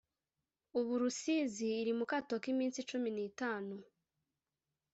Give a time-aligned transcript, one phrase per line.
[0.79, 3.77] Ubu Rusizi iri mukato k’iminsi cumi nitanu